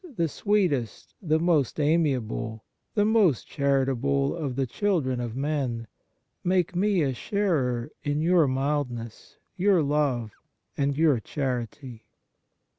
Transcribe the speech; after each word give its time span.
the 0.15 0.27
sweetest, 0.27 1.13
the 1.21 1.37
most 1.39 1.79
amiable, 1.79 2.65
the 2.95 3.05
most 3.05 3.45
charitable 3.47 4.35
of 4.35 4.55
the 4.55 4.65
children 4.65 5.19
of 5.19 5.35
men, 5.35 5.85
make 6.43 6.75
me 6.75 7.03
a 7.03 7.13
sharer 7.13 7.91
in 8.03 8.19
Your 8.19 8.47
mildness, 8.47 9.37
Your 9.57 9.83
love, 9.83 10.31
and 10.75 10.97
Your 10.97 11.19
charity. 11.19 12.07